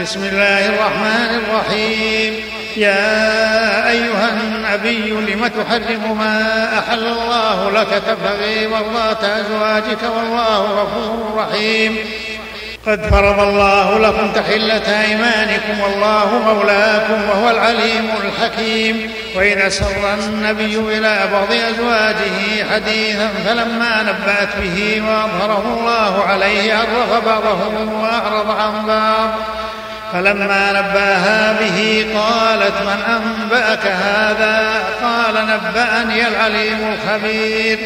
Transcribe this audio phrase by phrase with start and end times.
[0.00, 2.34] بسم الله الرحمن الرحيم.
[2.76, 11.98] يا أيها النبي لم تحرم ما أحل الله لك؟ تبتغي مرضات أزواجك والله غفور رحيم.
[12.86, 19.10] قد فرض الله لكم تحلة أيمانكم والله مولاكم وهو العليم الحكيم.
[19.36, 27.92] وإذا سر النبي إلى بعض أزواجه حديثا فلما نبأت به وأظهره الله عليه عرف بعضه
[28.02, 29.30] وأعرض عن بعض.
[30.14, 34.72] فلما نباها به قالت من أنبأك هذا؟
[35.02, 37.78] قال نبأني العليم الخبير.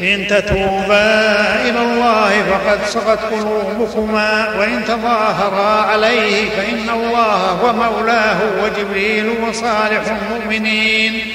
[0.00, 1.34] إن تتوبا
[1.68, 11.32] إلى الله فقد صغت قلوبكما وإن تظاهرا عليه فإن الله هو مولاه وجبريل وصالح المؤمنين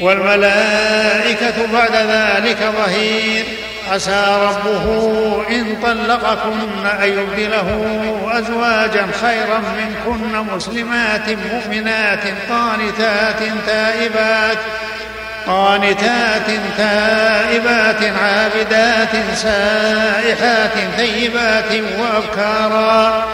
[0.00, 3.44] والملائكة بعد ذلك ظهير.
[3.92, 4.86] عسى ربه
[5.50, 7.68] إن طلقكن أن يبدله
[8.32, 12.20] أزواجا خيرا منكن مسلمات مؤمنات
[12.50, 14.58] قانتات تائبات
[15.46, 23.24] قانتات تائبات عابدات سائحات ثيبات وأبكارا.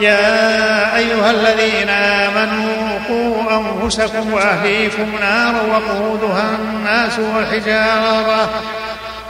[0.00, 8.50] يا أيها الذين آمنوا قوا أنفسكم وأهليكم نارا وقودها الناس والحجارة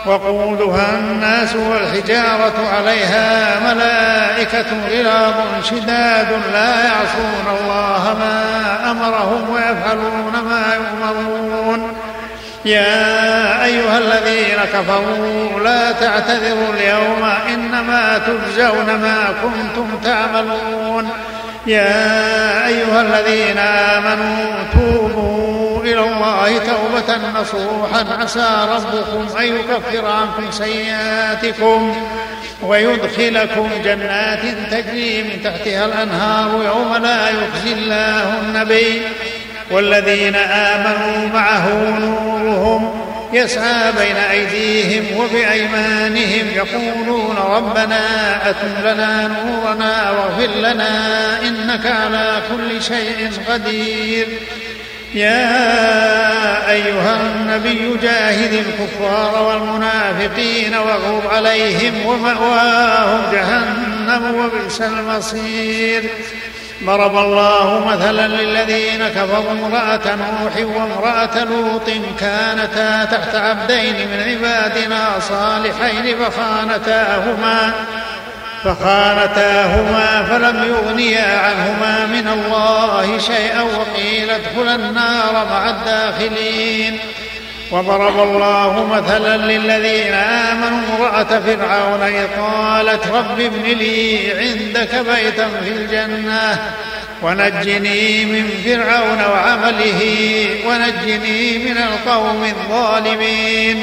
[0.06, 8.42] وقودها الناس والحجارة عليها ملائكة غلاظ شداد لا يعصون الله ما
[8.90, 11.96] أمرهم ويفعلون ما يؤمرون.
[12.64, 21.10] يا أيها الذين كفروا لا تعتذروا اليوم إنما تجزون ما كنتم تعملون.
[21.66, 25.55] يا أيها الذين آمنوا توبوا
[25.86, 28.04] إلى الله توبة نصوحا.
[28.20, 31.96] عسى ربكم أن يكفر عنكم سيئاتكم
[32.62, 39.02] ويدخلكم جنات تجري من تحتها الأنهار يوم لا يخزي الله النبي.
[39.70, 48.00] والذين آمنوا معه نورهم يسعى بين أيديهم وبأيمانهم يقولون ربنا
[48.50, 50.92] أتم لنا نورنا واغفر لنا
[51.42, 54.26] إنك على كل شيء قدير.
[55.14, 66.10] يا أيها النبي جاهد الكفار والمنافقين واغضب عليهم ومأواهم جهنم وبئس المصير.
[66.84, 71.90] ضرب الله مثلا للذين كفروا امرأة نوح وامرأة لوط
[72.20, 77.72] كانتا تحت عبدين من عبادنا صالحين فخانتاهما.
[78.66, 86.98] فخانتاهما فلم يغنيا عنهما من الله شيئا وقيل ادخلا النار مع الداخلين.
[87.70, 95.68] وضرب الله مثلا للذين آمنوا امرأة فرعون إذ قالت رب ابن لي عندك بيتا في
[95.68, 96.58] الجنة
[97.22, 100.00] ونجني من فرعون وعمله
[100.66, 103.82] ونجني من القوم الظالمين.